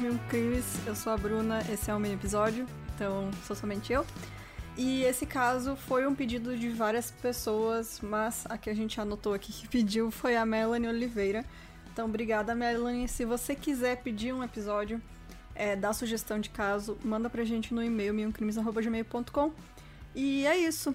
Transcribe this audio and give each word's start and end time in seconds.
Mil 0.00 0.18
Crimes. 0.28 0.64
Eu 0.84 0.96
sou 0.96 1.12
a 1.12 1.16
Bruna, 1.16 1.60
esse 1.70 1.88
é 1.88 1.94
um 1.94 1.98
mini 2.00 2.14
episódio, 2.14 2.66
então 2.94 3.30
sou 3.46 3.54
somente 3.54 3.92
eu. 3.92 4.04
E 4.76 5.04
esse 5.04 5.24
caso 5.26 5.76
foi 5.76 6.06
um 6.08 6.14
pedido 6.14 6.56
de 6.56 6.70
várias 6.70 7.12
pessoas, 7.12 8.00
mas 8.02 8.44
a 8.48 8.58
que 8.58 8.68
a 8.68 8.74
gente 8.74 9.00
anotou 9.00 9.32
aqui 9.32 9.52
que 9.52 9.68
pediu 9.70 10.10
foi 10.10 10.36
a 10.36 10.44
Melanie 10.44 10.88
Oliveira. 10.88 11.44
Então, 11.92 12.06
obrigada, 12.06 12.52
Melanie. 12.52 13.06
Se 13.06 13.24
você 13.24 13.54
quiser 13.54 13.98
pedir 13.98 14.32
um 14.32 14.42
episódio, 14.42 15.00
é, 15.54 15.76
dá 15.76 15.92
sugestão 15.92 16.40
de 16.40 16.50
caso, 16.50 16.98
manda 17.04 17.30
pra 17.30 17.44
gente 17.44 17.72
no 17.72 17.82
e-mail 17.82 18.12
milcrimes.gmail.com. 18.12 19.52
E 20.16 20.44
é 20.46 20.58
isso. 20.58 20.92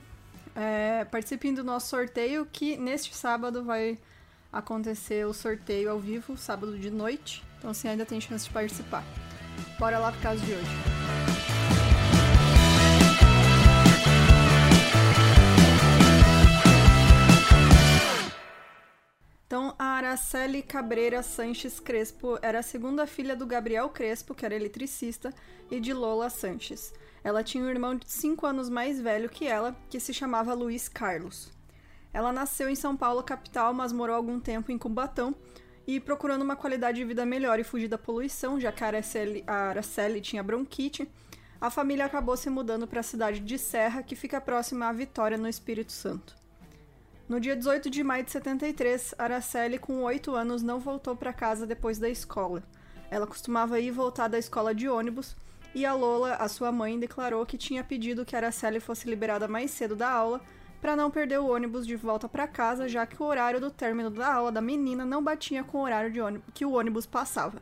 É, 0.53 1.05
participem 1.05 1.53
do 1.53 1.63
nosso 1.63 1.87
sorteio, 1.87 2.45
que 2.51 2.75
neste 2.75 3.15
sábado 3.15 3.63
vai 3.63 3.97
acontecer 4.51 5.25
o 5.25 5.33
sorteio 5.33 5.89
ao 5.91 5.99
vivo, 5.99 6.35
sábado 6.35 6.77
de 6.77 6.91
noite. 6.91 7.47
Então 7.59 7.73
você 7.73 7.89
ainda 7.89 8.05
tem 8.05 8.19
chance 8.19 8.45
de 8.45 8.51
participar. 8.51 9.03
Bora 9.77 9.99
lá 9.99 10.11
pro 10.11 10.21
caso 10.21 10.43
de 10.43 10.53
hoje. 10.53 10.99
Então, 19.45 19.73
a 19.79 19.83
Araceli 19.83 20.61
Cabreira 20.61 21.23
Sanches 21.23 21.79
Crespo 21.79 22.37
era 22.41 22.59
a 22.59 22.63
segunda 22.63 23.07
filha 23.07 23.35
do 23.35 23.47
Gabriel 23.47 23.89
Crespo, 23.89 24.35
que 24.35 24.45
era 24.45 24.55
eletricista, 24.55 25.33
e 25.71 25.79
de 25.79 25.91
Lola 25.91 26.29
Sanches. 26.29 26.93
Ela 27.23 27.43
tinha 27.43 27.63
um 27.63 27.69
irmão 27.69 27.95
de 27.95 28.09
5 28.09 28.45
anos 28.45 28.69
mais 28.69 29.01
velho 29.01 29.27
que 29.27 29.47
ela, 29.47 29.75
que 29.89 29.99
se 29.99 30.13
chamava 30.13 30.53
Luiz 30.53 30.87
Carlos. 30.87 31.51
Ela 32.13 32.31
nasceu 32.31 32.69
em 32.69 32.75
São 32.75 32.95
Paulo, 32.95 33.23
capital, 33.23 33.73
mas 33.73 33.91
morou 33.91 34.15
algum 34.15 34.39
tempo 34.39 34.71
em 34.71 34.77
Cubatão, 34.77 35.35
e 35.89 35.99
procurando 35.99 36.43
uma 36.43 36.55
qualidade 36.55 36.99
de 36.99 37.03
vida 37.03 37.25
melhor 37.25 37.59
e 37.59 37.63
fugir 37.63 37.87
da 37.87 37.97
poluição, 37.97 38.59
já 38.59 38.71
que 38.71 38.83
a 38.83 38.87
Araceli, 38.87 39.43
a 39.47 39.69
Araceli 39.69 40.21
tinha 40.21 40.43
bronquite, 40.43 41.09
a 41.59 41.71
família 41.71 42.05
acabou 42.05 42.37
se 42.37 42.47
mudando 42.47 42.85
para 42.85 42.99
a 42.99 43.03
cidade 43.03 43.39
de 43.39 43.57
Serra, 43.57 44.03
que 44.03 44.15
fica 44.15 44.39
próxima 44.39 44.87
à 44.87 44.93
Vitória, 44.93 45.35
no 45.35 45.47
Espírito 45.47 45.91
Santo. 45.91 46.35
No 47.27 47.39
dia 47.39 47.55
18 47.55 47.89
de 47.89 48.03
maio 48.03 48.23
de 48.23 48.29
73, 48.29 49.15
Araceli, 49.17 49.79
com 49.79 50.03
8 50.03 50.35
anos, 50.35 50.61
não 50.61 50.79
voltou 50.79 51.15
para 51.15 51.33
casa 51.33 51.65
depois 51.65 51.97
da 51.97 52.07
escola. 52.07 52.61
Ela 53.09 53.25
costumava 53.25 53.79
ir 53.79 53.89
voltar 53.89 54.27
da 54.27 54.37
escola 54.37 54.75
de 54.75 54.87
ônibus, 54.87 55.35
e 55.73 55.87
a 55.87 55.93
Lola, 55.95 56.35
a 56.35 56.47
sua 56.47 56.71
mãe, 56.71 56.99
declarou 56.99 57.43
que 57.47 57.57
tinha 57.57 57.83
pedido 57.83 58.23
que 58.23 58.35
Araceli 58.35 58.79
fosse 58.79 59.09
liberada 59.09 59.47
mais 59.47 59.71
cedo 59.71 59.95
da 59.95 60.11
aula 60.11 60.39
para 60.81 60.95
não 60.95 61.11
perder 61.11 61.39
o 61.39 61.49
ônibus 61.49 61.85
de 61.85 61.95
volta 61.95 62.27
para 62.27 62.47
casa, 62.47 62.87
já 62.87 63.05
que 63.05 63.21
o 63.21 63.25
horário 63.25 63.59
do 63.59 63.71
término 63.71 64.09
da 64.09 64.33
aula 64.33 64.51
da 64.51 64.61
menina 64.61 65.05
não 65.05 65.23
batia 65.23 65.63
com 65.63 65.79
o 65.79 65.83
horário 65.83 66.11
de 66.11 66.21
ônibus, 66.21 66.47
que 66.53 66.65
o 66.65 66.73
ônibus 66.73 67.05
passava. 67.05 67.61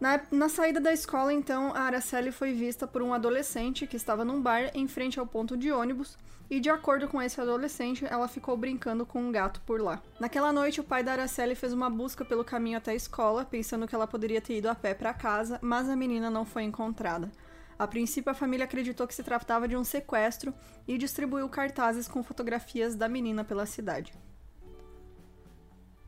Na, 0.00 0.20
na, 0.30 0.48
saída 0.48 0.78
da 0.78 0.92
escola, 0.92 1.32
então, 1.32 1.72
a 1.74 1.80
Araceli 1.80 2.30
foi 2.30 2.52
vista 2.52 2.86
por 2.86 3.00
um 3.00 3.14
adolescente 3.14 3.86
que 3.86 3.96
estava 3.96 4.26
num 4.26 4.42
bar 4.42 4.70
em 4.74 4.86
frente 4.86 5.18
ao 5.18 5.26
ponto 5.26 5.56
de 5.56 5.72
ônibus, 5.72 6.18
e 6.50 6.60
de 6.60 6.70
acordo 6.70 7.08
com 7.08 7.20
esse 7.20 7.40
adolescente, 7.40 8.04
ela 8.08 8.28
ficou 8.28 8.56
brincando 8.56 9.04
com 9.04 9.20
um 9.20 9.32
gato 9.32 9.60
por 9.66 9.80
lá. 9.80 10.00
Naquela 10.20 10.52
noite, 10.52 10.80
o 10.80 10.84
pai 10.84 11.02
da 11.02 11.12
Araceli 11.12 11.54
fez 11.54 11.72
uma 11.72 11.90
busca 11.90 12.24
pelo 12.24 12.44
caminho 12.44 12.78
até 12.78 12.92
a 12.92 12.94
escola, 12.94 13.44
pensando 13.44 13.88
que 13.88 13.94
ela 13.94 14.06
poderia 14.06 14.40
ter 14.40 14.58
ido 14.58 14.68
a 14.68 14.74
pé 14.74 14.94
para 14.94 15.14
casa, 15.14 15.58
mas 15.62 15.88
a 15.88 15.96
menina 15.96 16.30
não 16.30 16.44
foi 16.44 16.62
encontrada. 16.62 17.30
A 17.78 17.86
princípio, 17.86 18.30
a 18.30 18.34
família 18.34 18.64
acreditou 18.64 19.06
que 19.06 19.14
se 19.14 19.22
tratava 19.22 19.68
de 19.68 19.76
um 19.76 19.84
sequestro 19.84 20.54
e 20.88 20.96
distribuiu 20.96 21.48
cartazes 21.48 22.08
com 22.08 22.22
fotografias 22.22 22.94
da 22.94 23.08
menina 23.08 23.44
pela 23.44 23.66
cidade. 23.66 24.14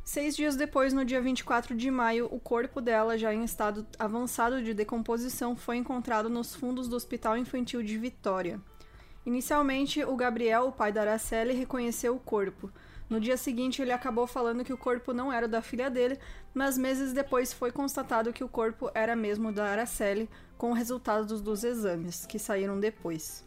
Seis 0.02 0.34
dias 0.34 0.56
depois, 0.56 0.94
no 0.94 1.04
dia 1.04 1.20
24 1.20 1.76
de 1.76 1.90
maio, 1.90 2.28
o 2.32 2.40
corpo 2.40 2.80
dela, 2.80 3.18
já 3.18 3.34
em 3.34 3.44
estado 3.44 3.86
avançado 3.98 4.62
de 4.62 4.72
decomposição, 4.72 5.54
foi 5.54 5.76
encontrado 5.76 6.30
nos 6.30 6.54
fundos 6.54 6.88
do 6.88 6.96
Hospital 6.96 7.36
Infantil 7.36 7.82
de 7.82 7.98
Vitória. 7.98 8.58
Inicialmente, 9.26 10.02
o 10.02 10.16
Gabriel, 10.16 10.68
o 10.68 10.72
pai 10.72 10.90
da 10.90 11.02
Araceli, 11.02 11.52
reconheceu 11.52 12.16
o 12.16 12.18
corpo. 12.18 12.72
No 13.08 13.18
dia 13.18 13.36
seguinte, 13.36 13.80
ele 13.80 13.92
acabou 13.92 14.26
falando 14.26 14.64
que 14.64 14.72
o 14.72 14.76
corpo 14.76 15.12
não 15.14 15.32
era 15.32 15.48
da 15.48 15.62
filha 15.62 15.88
dele, 15.88 16.18
mas 16.52 16.76
meses 16.76 17.12
depois 17.12 17.52
foi 17.52 17.72
constatado 17.72 18.32
que 18.32 18.44
o 18.44 18.48
corpo 18.48 18.90
era 18.94 19.16
mesmo 19.16 19.50
da 19.50 19.66
Araceli, 19.66 20.28
com 20.58 20.72
resultados 20.72 21.40
dos 21.40 21.64
exames, 21.64 22.26
que 22.26 22.38
saíram 22.38 22.78
depois. 22.78 23.44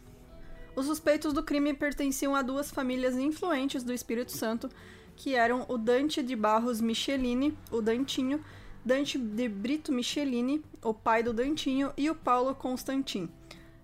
Os 0.74 0.86
suspeitos 0.86 1.32
do 1.32 1.42
crime 1.42 1.74
pertenciam 1.74 2.34
a 2.34 2.42
duas 2.42 2.70
famílias 2.70 3.16
influentes 3.16 3.84
do 3.84 3.92
Espírito 3.92 4.32
Santo, 4.32 4.68
que 5.14 5.34
eram 5.34 5.64
o 5.68 5.76
Dante 5.76 6.22
de 6.22 6.34
Barros 6.34 6.80
Michelini, 6.80 7.56
o 7.70 7.80
Dantinho, 7.80 8.42
Dante 8.84 9.18
de 9.18 9.48
Brito 9.48 9.92
Michelini, 9.92 10.64
o 10.82 10.92
pai 10.92 11.22
do 11.22 11.32
Dantinho, 11.32 11.92
e 11.96 12.10
o 12.10 12.14
Paulo 12.14 12.54
Constantin, 12.54 13.28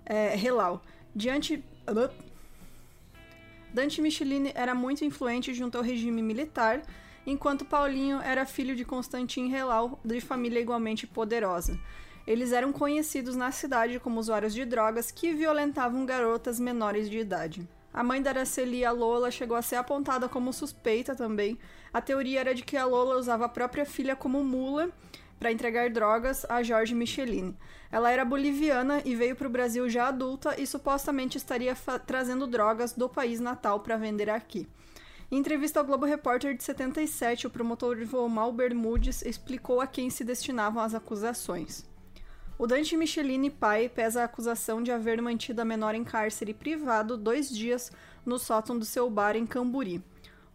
é, 0.05 0.35
Relau. 0.35 0.83
Diante. 1.15 1.63
Dante 3.73 4.01
Michelini 4.01 4.53
era 4.55 4.75
muito 4.75 5.05
influente 5.05 5.53
junto 5.53 5.77
ao 5.77 5.85
regime 5.85 6.23
militar, 6.23 6.83
enquanto 7.27 7.65
Paulinho 7.65 8.21
era 8.21 8.47
filho 8.47 8.75
de 8.75 8.85
Constantin 8.85 9.49
Relau, 9.49 10.01
de 10.05 10.21
família 10.21 10.61
igualmente 10.61 11.07
poderosa. 11.07 11.79
Eles 12.27 12.53
eram 12.53 12.73
conhecidos 12.73 13.37
na 13.37 13.51
cidade 13.51 13.99
como 13.99 14.21
usuários 14.21 14.55
de 14.55 14.65
drogas 14.65 15.11
que 15.11 15.33
violentavam 15.33 16.05
garotas 16.05 16.61
menores 16.61 17.09
de 17.09 17.19
idade. 17.19 17.69
A 17.93 18.03
mãe 18.03 18.21
da 18.21 18.31
Araceli, 18.31 18.85
a 18.85 18.91
Lola, 18.93 19.31
chegou 19.31 19.57
a 19.57 19.63
ser 19.63 19.77
apontada 19.77 20.29
como 20.29 20.53
suspeita 20.53 21.15
também. 21.15 21.59
A 21.93 22.01
teoria 22.01 22.41
era 22.41 22.55
de 22.55 22.63
que 22.63 22.77
a 22.77 22.85
Lola 22.85 23.17
usava 23.17 23.47
a 23.47 23.49
própria 23.49 23.87
filha 23.87 24.15
como 24.15 24.45
mula 24.45 24.91
para 25.39 25.53
entregar 25.53 25.91
drogas 25.91 26.45
a 26.49 26.63
Jorge 26.63 26.95
Michelin. 26.95 27.57
Ela 27.91 28.11
era 28.11 28.25
boliviana 28.25 29.01
e 29.05 29.15
veio 29.15 29.37
para 29.37 29.47
o 29.47 29.51
Brasil 29.51 29.89
já 29.89 30.09
adulta 30.09 30.61
e 30.61 30.67
supostamente 30.67 31.39
estaria 31.39 31.75
trazendo 32.07 32.47
drogas 32.47 32.93
do 32.93 33.09
país 33.09 33.41
natal 33.41 33.81
para 33.81 33.97
vender 33.97 34.29
aqui. 34.29 34.69
Em 35.31 35.37
entrevista 35.37 35.79
ao 35.79 35.85
Globo 35.85 36.07
Repórter 36.07 36.57
de 36.57 36.65
77, 36.65 37.47
o 37.47 37.51
promotor 37.51 38.03
Vomal 38.05 38.51
Bermudes 38.51 39.23
explicou 39.23 39.81
a 39.81 39.87
quem 39.87 40.09
se 40.09 40.25
destinavam 40.25 40.83
as 40.83 40.95
acusações. 40.95 41.87
O 42.59 42.67
Dante 42.67 42.97
Michelini, 42.97 43.51
pai, 43.51 43.89
pesa 43.89 44.23
a 44.23 44.25
acusação 44.25 44.83
de 44.83 44.91
haver 44.91 45.23
mantido 45.23 45.63
a 45.63 45.65
menor 45.65 45.95
em 45.95 46.03
cárcere 46.03 46.53
privado 46.53 47.17
dois 47.17 47.49
dias 47.49 47.93
no 48.27 48.39
sótão 48.39 48.79
do 48.79 48.85
seu 48.85 49.09
bar 49.09 49.37
em 49.37 49.47
Camburi. 49.47 50.03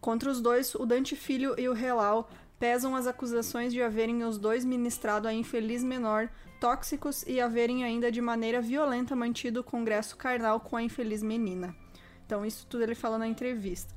Contra 0.00 0.30
os 0.30 0.38
dois, 0.38 0.74
o 0.74 0.84
Dante 0.84 1.16
Filho 1.16 1.54
e 1.58 1.66
o 1.66 1.72
Relau 1.72 2.28
pesam 2.64 2.96
as 2.96 3.06
acusações 3.06 3.74
de 3.74 3.82
haverem 3.82 4.24
os 4.24 4.38
dois 4.38 4.64
ministrado 4.64 5.28
a 5.28 5.34
infeliz 5.34 5.84
menor 5.84 6.30
tóxicos 6.58 7.22
e 7.26 7.38
haverem 7.38 7.84
ainda 7.84 8.10
de 8.10 8.22
maneira 8.22 8.58
violenta 8.58 9.14
mantido 9.14 9.60
o 9.60 9.62
congresso 9.62 10.16
carnal 10.16 10.58
com 10.58 10.74
a 10.74 10.82
infeliz 10.82 11.22
menina. 11.22 11.76
Então, 12.24 12.42
isso 12.42 12.66
tudo 12.66 12.82
ele 12.82 12.94
fala 12.94 13.18
na 13.18 13.28
entrevista. 13.28 13.94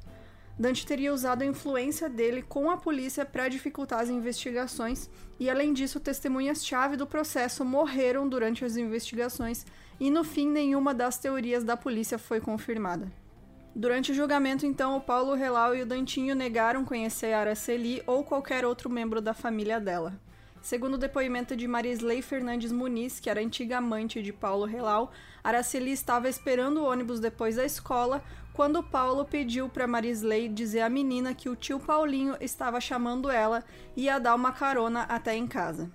Dante 0.60 0.86
teria 0.86 1.14
usado 1.14 1.44
a 1.44 1.46
influência 1.46 2.10
dele 2.10 2.42
com 2.42 2.70
a 2.70 2.76
polícia 2.76 3.26
para 3.26 3.48
dificultar 3.48 4.02
as 4.02 4.10
investigações, 4.10 5.10
e 5.40 5.50
além 5.50 5.72
disso, 5.72 5.98
testemunhas-chave 5.98 6.98
do 6.98 7.08
processo 7.08 7.64
morreram 7.64 8.28
durante 8.28 8.66
as 8.66 8.76
investigações, 8.76 9.66
e 9.98 10.12
no 10.12 10.26
fim, 10.26 10.46
nenhuma 10.46 10.94
das 10.94 11.18
teorias 11.18 11.64
da 11.64 11.78
polícia 11.78 12.18
foi 12.18 12.42
confirmada. 12.42 13.10
Durante 13.80 14.12
o 14.12 14.16
julgamento, 14.16 14.66
então, 14.66 14.98
o 14.98 15.02
Paulo 15.02 15.36
Relau 15.36 15.76
e 15.76 15.84
o 15.84 15.86
Dantinho 15.86 16.34
negaram 16.34 16.84
conhecer 16.84 17.32
Araceli 17.32 18.02
ou 18.08 18.24
qualquer 18.24 18.66
outro 18.66 18.90
membro 18.90 19.22
da 19.22 19.36
família 19.36 19.80
dela. 19.80 20.20
Segundo 20.60 20.96
o 20.96 20.98
depoimento 20.98 21.56
de 21.56 21.68
Marisley 21.68 22.24
Fernandes 22.24 22.72
Muniz, 22.72 23.20
que 23.20 23.30
era 23.30 23.40
antiga 23.40 23.78
amante 23.78 24.20
de 24.24 24.34
Paulo 24.34 24.66
Relau, 24.66 25.12
Araceli 25.44 25.92
estava 25.92 26.28
esperando 26.28 26.80
o 26.82 26.86
ônibus 26.90 27.20
depois 27.20 27.58
da 27.58 27.66
escola, 27.66 28.24
quando 28.52 28.82
Paulo 28.82 29.24
pediu 29.24 29.70
para 29.70 29.86
Marisley 29.86 30.50
dizer 30.50 30.82
à 30.82 30.90
menina 30.90 31.36
que 31.36 31.48
o 31.48 31.56
tio 31.56 31.80
Paulinho 31.80 32.36
estava 32.42 32.82
chamando 32.82 33.30
ela 33.30 33.64
e 33.96 34.06
ia 34.06 34.18
dar 34.18 34.34
uma 34.34 34.52
carona 34.52 35.04
até 35.04 35.36
em 35.36 35.46
casa. 35.46 35.88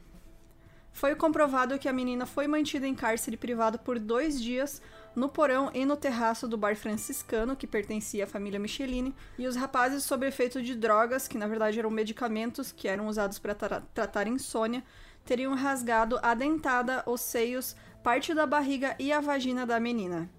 Foi 0.92 1.14
comprovado 1.14 1.78
que 1.78 1.88
a 1.88 1.92
menina 1.92 2.26
foi 2.26 2.46
mantida 2.46 2.86
em 2.86 2.94
cárcere 2.94 3.36
privado 3.36 3.78
por 3.78 3.98
dois 3.98 4.40
dias 4.40 4.80
no 5.16 5.28
porão 5.28 5.70
e 5.74 5.84
no 5.84 5.96
terraço 5.96 6.46
do 6.46 6.56
bar 6.56 6.76
franciscano, 6.76 7.56
que 7.56 7.66
pertencia 7.66 8.24
à 8.24 8.26
família 8.26 8.58
Michelini, 8.58 9.14
e 9.38 9.46
os 9.46 9.56
rapazes, 9.56 10.04
sob 10.04 10.26
efeito 10.26 10.62
de 10.62 10.74
drogas, 10.74 11.28
que 11.28 11.38
na 11.38 11.46
verdade 11.46 11.78
eram 11.78 11.90
medicamentos 11.90 12.72
que 12.72 12.88
eram 12.88 13.08
usados 13.08 13.38
para 13.38 13.54
tra 13.54 13.82
tratar 13.94 14.26
insônia, 14.26 14.82
teriam 15.24 15.54
rasgado 15.54 16.18
a 16.22 16.34
dentada, 16.34 17.02
os 17.06 17.20
seios, 17.20 17.76
parte 18.02 18.34
da 18.34 18.46
barriga 18.46 18.94
e 18.98 19.12
a 19.12 19.20
vagina 19.20 19.66
da 19.66 19.78
menina. 19.78 20.30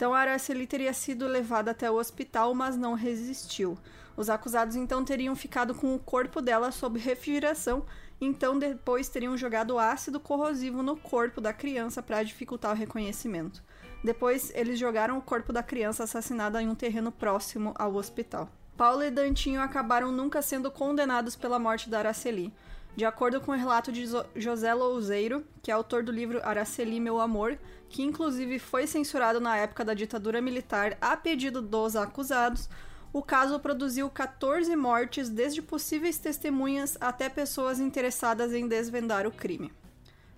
Então, 0.00 0.14
Araceli 0.14 0.66
teria 0.66 0.94
sido 0.94 1.26
levada 1.26 1.72
até 1.72 1.90
o 1.90 1.96
hospital, 1.96 2.54
mas 2.54 2.74
não 2.74 2.94
resistiu. 2.94 3.76
Os 4.16 4.30
acusados 4.30 4.74
então 4.74 5.04
teriam 5.04 5.36
ficado 5.36 5.74
com 5.74 5.94
o 5.94 5.98
corpo 5.98 6.40
dela 6.40 6.72
sob 6.72 6.98
refrigeração, 6.98 7.84
então 8.18 8.58
depois 8.58 9.10
teriam 9.10 9.36
jogado 9.36 9.78
ácido 9.78 10.18
corrosivo 10.18 10.82
no 10.82 10.96
corpo 10.96 11.38
da 11.38 11.52
criança 11.52 12.02
para 12.02 12.22
dificultar 12.22 12.72
o 12.72 12.74
reconhecimento. 12.74 13.62
Depois, 14.02 14.50
eles 14.54 14.78
jogaram 14.78 15.18
o 15.18 15.22
corpo 15.22 15.52
da 15.52 15.62
criança 15.62 16.04
assassinada 16.04 16.62
em 16.62 16.68
um 16.70 16.74
terreno 16.74 17.12
próximo 17.12 17.74
ao 17.78 17.94
hospital. 17.94 18.48
Paulo 18.78 19.02
e 19.02 19.10
Dantinho 19.10 19.60
acabaram 19.60 20.10
nunca 20.10 20.40
sendo 20.40 20.70
condenados 20.70 21.36
pela 21.36 21.58
morte 21.58 21.90
da 21.90 21.98
Araceli. 21.98 22.54
De 23.00 23.06
acordo 23.06 23.40
com 23.40 23.52
o 23.52 23.56
relato 23.56 23.90
de 23.90 24.04
José 24.36 24.74
Louzeiro, 24.74 25.42
que 25.62 25.70
é 25.70 25.74
autor 25.74 26.02
do 26.02 26.12
livro 26.12 26.38
Araceli, 26.44 27.00
Meu 27.00 27.18
Amor, 27.18 27.58
que 27.88 28.02
inclusive 28.02 28.58
foi 28.58 28.86
censurado 28.86 29.40
na 29.40 29.56
época 29.56 29.82
da 29.82 29.94
ditadura 29.94 30.38
militar 30.42 30.98
a 31.00 31.16
pedido 31.16 31.62
dos 31.62 31.96
acusados, 31.96 32.68
o 33.10 33.22
caso 33.22 33.58
produziu 33.58 34.10
14 34.10 34.76
mortes, 34.76 35.30
desde 35.30 35.62
possíveis 35.62 36.18
testemunhas 36.18 36.98
até 37.00 37.30
pessoas 37.30 37.80
interessadas 37.80 38.52
em 38.52 38.68
desvendar 38.68 39.26
o 39.26 39.32
crime. 39.32 39.72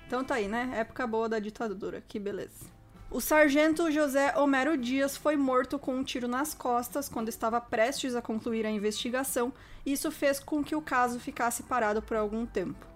Então 0.07 0.23
tá 0.23 0.37
aí, 0.37 0.47
né? 0.47 0.71
Época 0.77 1.05
boa 1.05 1.29
da 1.29 1.41
ditadura, 1.41 2.01
que 2.07 2.21
beleza. 2.21 2.72
O 3.15 3.21
sargento 3.21 3.91
José 3.91 4.33
Homero 4.39 4.75
Dias 4.75 5.19
foi 5.19 5.37
morto 5.37 5.79
com 5.79 5.97
um 5.97 6.03
tiro 6.03 6.27
nas 6.27 6.55
costas 6.55 7.11
quando 7.11 7.29
estava 7.29 7.61
prestes 7.61 8.15
a 8.15 8.23
concluir 8.23 8.65
a 8.65 8.71
investigação, 8.71 9.53
e 9.85 9.93
isso 9.93 10.11
fez 10.11 10.41
com 10.41 10.65
que 10.65 10.75
o 10.75 10.81
caso 10.81 11.21
ficasse 11.21 11.63
parado 11.65 12.01
por 12.01 12.17
algum 12.17 12.47
tempo. 12.47 12.87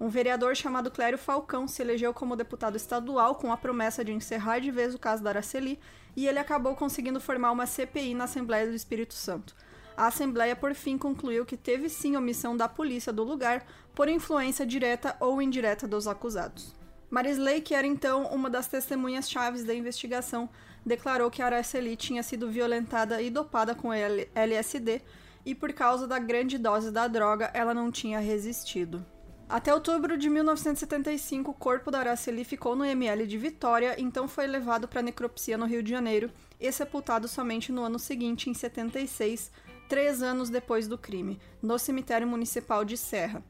Um 0.00 0.08
vereador 0.08 0.56
chamado 0.56 0.90
Clério 0.90 1.16
Falcão 1.16 1.68
se 1.68 1.82
elegeu 1.82 2.12
como 2.12 2.34
deputado 2.34 2.76
estadual 2.76 3.36
com 3.36 3.52
a 3.52 3.56
promessa 3.56 4.04
de 4.04 4.10
encerrar 4.10 4.58
de 4.58 4.72
vez 4.72 4.92
o 4.92 4.98
caso 4.98 5.22
da 5.22 5.30
Araceli, 5.30 5.78
e 6.16 6.26
ele 6.26 6.40
acabou 6.40 6.74
conseguindo 6.74 7.20
formar 7.20 7.52
uma 7.52 7.64
CPI 7.64 8.12
na 8.12 8.24
Assembleia 8.24 8.66
do 8.66 8.74
Espírito 8.74 9.14
Santo. 9.14 9.54
A 9.96 10.08
Assembleia, 10.08 10.56
por 10.56 10.74
fim, 10.74 10.98
concluiu 10.98 11.46
que 11.46 11.56
teve 11.56 11.88
sim 11.88 12.16
omissão 12.16 12.56
da 12.56 12.68
polícia 12.68 13.12
do 13.12 13.22
lugar 13.22 13.64
por 13.94 14.08
influência 14.08 14.66
direta 14.66 15.16
ou 15.20 15.40
indireta 15.40 15.86
dos 15.86 16.08
acusados. 16.08 16.79
Marisley, 17.10 17.60
que 17.60 17.74
era 17.74 17.86
então 17.86 18.26
uma 18.26 18.48
das 18.48 18.68
testemunhas 18.68 19.28
chaves 19.28 19.64
da 19.64 19.74
investigação, 19.74 20.48
declarou 20.86 21.30
que 21.30 21.42
Araceli 21.42 21.96
tinha 21.96 22.22
sido 22.22 22.48
violentada 22.48 23.20
e 23.20 23.28
dopada 23.28 23.74
com 23.74 23.92
LSD 23.92 25.02
e 25.44 25.54
por 25.54 25.72
causa 25.72 26.06
da 26.06 26.18
grande 26.18 26.56
dose 26.56 26.90
da 26.90 27.08
droga 27.08 27.50
ela 27.52 27.74
não 27.74 27.90
tinha 27.90 28.20
resistido. 28.20 29.04
Até 29.48 29.74
outubro 29.74 30.16
de 30.16 30.30
1975, 30.30 31.50
o 31.50 31.54
corpo 31.54 31.90
da 31.90 31.98
Araceli 31.98 32.44
ficou 32.44 32.76
no 32.76 32.84
ML 32.84 33.26
de 33.26 33.36
Vitória, 33.36 33.96
então 33.98 34.28
foi 34.28 34.46
levado 34.46 34.86
para 34.86 35.02
necropsia 35.02 35.58
no 35.58 35.66
Rio 35.66 35.82
de 35.82 35.90
Janeiro 35.90 36.30
e 36.60 36.70
sepultado 36.70 37.26
somente 37.26 37.72
no 37.72 37.82
ano 37.82 37.98
seguinte, 37.98 38.48
em 38.48 38.54
76, 38.54 39.50
três 39.88 40.22
anos 40.22 40.50
depois 40.50 40.86
do 40.86 40.96
crime, 40.96 41.40
no 41.60 41.76
cemitério 41.80 42.28
municipal 42.28 42.84
de 42.84 42.96
Serra. 42.96 43.42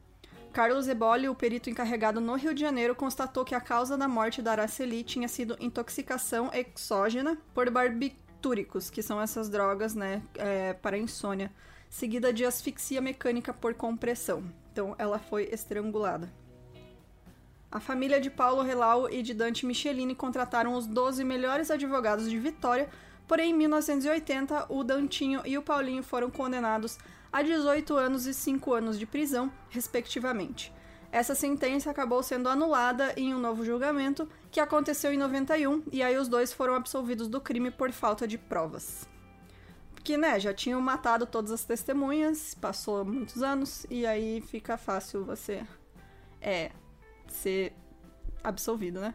Carlos 0.51 0.89
Eboli, 0.89 1.29
o 1.29 1.35
perito 1.35 1.69
encarregado 1.69 2.19
no 2.19 2.35
Rio 2.35 2.53
de 2.53 2.59
Janeiro, 2.59 2.93
constatou 2.93 3.45
que 3.45 3.55
a 3.55 3.61
causa 3.61 3.97
da 3.97 4.07
morte 4.07 4.41
da 4.41 4.51
Araceli 4.51 5.01
tinha 5.01 5.29
sido 5.29 5.55
intoxicação 5.61 6.51
exógena 6.53 7.37
por 7.53 7.69
barbitúricos, 7.69 8.89
que 8.89 9.01
são 9.01 9.21
essas 9.21 9.47
drogas 9.47 9.95
né, 9.95 10.21
é, 10.35 10.73
para 10.73 10.97
insônia, 10.97 11.49
seguida 11.89 12.33
de 12.33 12.43
asfixia 12.43 12.99
mecânica 12.99 13.53
por 13.53 13.73
compressão. 13.73 14.43
Então 14.73 14.93
ela 14.97 15.19
foi 15.19 15.47
estrangulada. 15.53 16.29
A 17.71 17.79
família 17.79 18.19
de 18.19 18.29
Paulo 18.29 18.61
Relau 18.61 19.09
e 19.09 19.23
de 19.23 19.33
Dante 19.33 19.65
Michelini 19.65 20.13
contrataram 20.13 20.73
os 20.73 20.85
12 20.85 21.23
melhores 21.23 21.71
advogados 21.71 22.29
de 22.29 22.37
Vitória, 22.37 22.89
porém 23.25 23.51
em 23.51 23.57
1980 23.57 24.65
o 24.67 24.83
Dantinho 24.83 25.41
e 25.45 25.57
o 25.57 25.61
Paulinho 25.61 26.03
foram 26.03 26.29
condenados 26.29 26.97
a 27.31 27.41
18 27.41 27.95
anos 27.95 28.25
e 28.25 28.33
5 28.33 28.73
anos 28.73 28.99
de 28.99 29.05
prisão, 29.05 29.51
respectivamente. 29.69 30.73
Essa 31.11 31.35
sentença 31.35 31.91
acabou 31.91 32.23
sendo 32.23 32.47
anulada 32.47 33.13
em 33.17 33.33
um 33.33 33.39
novo 33.39 33.65
julgamento 33.65 34.29
que 34.49 34.59
aconteceu 34.59 35.11
em 35.11 35.17
91 35.17 35.83
e 35.91 36.01
aí 36.01 36.17
os 36.17 36.27
dois 36.27 36.53
foram 36.53 36.73
absolvidos 36.73 37.27
do 37.27 37.41
crime 37.41 37.69
por 37.69 37.91
falta 37.91 38.27
de 38.27 38.37
provas. 38.37 39.07
Porque, 39.93 40.17
né, 40.17 40.39
já 40.39 40.53
tinham 40.53 40.81
matado 40.81 41.25
todas 41.25 41.51
as 41.51 41.63
testemunhas, 41.63 42.55
passou 42.55 43.03
muitos 43.03 43.43
anos 43.43 43.85
e 43.89 44.05
aí 44.05 44.41
fica 44.41 44.77
fácil 44.77 45.25
você 45.25 45.65
é 46.41 46.71
ser 47.27 47.73
absolvido, 48.43 48.99
né? 48.99 49.13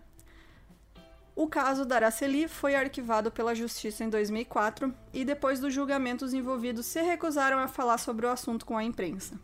O 1.37 1.47
caso 1.47 1.85
da 1.85 1.97
Araceli 1.97 2.49
foi 2.49 2.75
arquivado 2.75 3.31
pela 3.31 3.55
Justiça 3.55 4.03
em 4.03 4.09
2004 4.09 4.93
e 5.13 5.23
depois 5.23 5.61
do 5.61 5.71
julgamento 5.71 6.25
os 6.25 6.33
envolvidos 6.33 6.87
se 6.87 7.03
recusaram 7.03 7.59
a 7.59 7.69
falar 7.69 7.99
sobre 7.99 8.25
o 8.25 8.31
assunto 8.31 8.65
com 8.65 8.75
a 8.75 8.83
imprensa. 8.83 9.39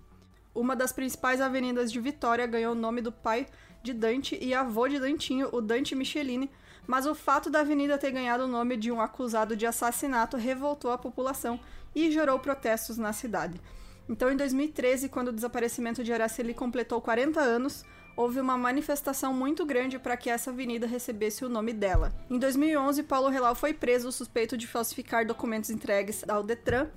Uma 0.55 0.75
das 0.75 0.91
principais 0.91 1.39
avenidas 1.39 1.93
de 1.93 2.01
Vitória 2.01 2.47
ganhou 2.47 2.73
o 2.73 2.75
nome 2.75 3.03
do 3.03 3.13
pai 3.13 3.47
de 3.83 3.93
Dante 3.93 4.39
e 4.41 4.55
avô 4.55 4.89
de 4.89 4.99
Dantinho, 4.99 5.51
o 5.53 5.61
Dante 5.61 5.95
Michelini, 5.95 6.51
mas 6.87 7.05
o 7.05 7.15
fato 7.15 7.51
da 7.51 7.61
avenida 7.61 7.99
ter 7.99 8.11
ganhado 8.11 8.45
o 8.45 8.49
nome 8.49 8.79
de 8.79 8.91
um 8.91 8.99
acusado 8.99 9.55
de 9.55 9.67
assassinato 9.67 10.39
revoltou 10.39 10.93
a 10.93 10.99
população 10.99 11.61
e 11.95 12.11
gerou 12.11 12.39
protestos 12.39 12.97
na 12.97 13.13
cidade. 13.13 13.61
Então, 14.09 14.33
em 14.33 14.37
2013, 14.37 15.11
quando 15.11 15.29
o 15.29 15.33
desaparecimento 15.33 16.03
de 16.03 16.11
Araceli 16.11 16.55
completou 16.55 17.03
40 17.03 17.39
anos, 17.39 17.85
houve 18.17 18.41
uma 18.41 18.57
manifestação 18.57 19.33
muito 19.33 19.65
grande 19.65 19.99
para 19.99 20.17
que 20.17 20.31
essa 20.31 20.51
avenida 20.51 20.87
recebesse 20.87 21.45
o 21.45 21.49
nome 21.49 21.73
dela. 21.73 22.13
Em 22.31 22.39
2011, 22.39 23.03
Paulo 23.05 23.29
Relau 23.29 23.55
foi 23.55 23.73
preso 23.73 24.13
suspeito 24.13 24.57
de 24.57 24.67
falsificar 24.67 25.27
documentos 25.27 25.71
entregues 25.71 26.25
ao 26.29 26.43
Detran 26.43 26.89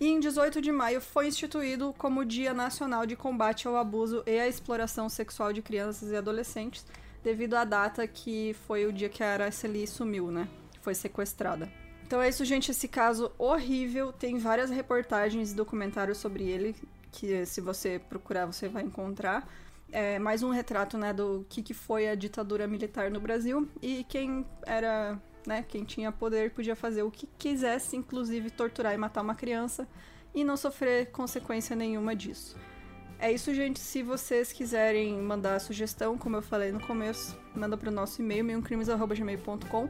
e 0.00 0.08
em 0.08 0.18
18 0.18 0.60
de 0.60 0.72
maio 0.72 1.00
foi 1.00 1.28
instituído 1.28 1.94
como 1.96 2.24
Dia 2.24 2.52
Nacional 2.52 3.06
de 3.06 3.14
Combate 3.16 3.68
ao 3.68 3.76
Abuso 3.76 4.22
e 4.26 4.38
à 4.38 4.48
Exploração 4.48 5.08
Sexual 5.08 5.52
de 5.52 5.62
Crianças 5.62 6.10
e 6.10 6.16
Adolescentes, 6.16 6.84
devido 7.22 7.54
à 7.54 7.64
data 7.64 8.06
que 8.06 8.54
foi 8.66 8.86
o 8.86 8.92
dia 8.92 9.08
que 9.08 9.22
a 9.22 9.32
Araceli 9.32 9.86
sumiu, 9.86 10.30
né? 10.30 10.48
Foi 10.80 10.94
sequestrada. 10.94 11.70
Então 12.06 12.20
é 12.20 12.28
isso, 12.28 12.44
gente. 12.44 12.70
Esse 12.70 12.86
caso 12.86 13.32
horrível. 13.38 14.12
Tem 14.12 14.36
várias 14.36 14.68
reportagens 14.68 15.52
e 15.52 15.54
documentários 15.54 16.18
sobre 16.18 16.44
ele, 16.44 16.76
que 17.10 17.46
se 17.46 17.60
você 17.60 17.98
procurar 17.98 18.46
você 18.46 18.68
vai 18.68 18.82
encontrar 18.82 19.48
é, 19.92 20.18
mais 20.18 20.42
um 20.42 20.50
retrato 20.50 20.98
né, 20.98 21.12
do 21.12 21.46
que, 21.48 21.62
que 21.62 21.74
foi 21.74 22.08
a 22.08 22.14
ditadura 22.14 22.66
militar 22.66 23.10
no 23.10 23.20
Brasil 23.20 23.68
e 23.80 24.04
quem 24.04 24.46
era, 24.66 25.20
né, 25.46 25.64
quem 25.66 25.84
tinha 25.84 26.10
poder 26.10 26.50
podia 26.50 26.74
fazer 26.74 27.02
o 27.02 27.10
que 27.10 27.28
quisesse, 27.38 27.96
inclusive 27.96 28.50
torturar 28.50 28.94
e 28.94 28.96
matar 28.96 29.22
uma 29.22 29.34
criança 29.34 29.88
e 30.34 30.44
não 30.44 30.56
sofrer 30.56 31.10
consequência 31.10 31.76
nenhuma 31.76 32.14
disso. 32.16 32.56
É 33.18 33.32
isso, 33.32 33.54
gente. 33.54 33.78
Se 33.78 34.02
vocês 34.02 34.52
quiserem 34.52 35.20
mandar 35.20 35.60
sugestão, 35.60 36.18
como 36.18 36.36
eu 36.36 36.42
falei 36.42 36.72
no 36.72 36.80
começo, 36.80 37.38
manda 37.54 37.76
para 37.76 37.88
o 37.88 37.92
nosso 37.92 38.20
e-mail, 38.20 38.44
meioncrimes.gmail.com. 38.44 39.88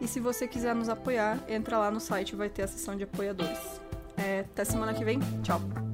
E 0.00 0.06
se 0.06 0.20
você 0.20 0.46
quiser 0.46 0.74
nos 0.74 0.88
apoiar, 0.88 1.42
entra 1.48 1.78
lá 1.78 1.90
no 1.90 1.98
site, 1.98 2.36
vai 2.36 2.50
ter 2.50 2.62
a 2.62 2.68
seção 2.68 2.94
de 2.94 3.04
apoiadores. 3.04 3.80
É, 4.16 4.40
até 4.40 4.64
semana 4.64 4.92
que 4.92 5.04
vem. 5.04 5.18
Tchau! 5.42 5.85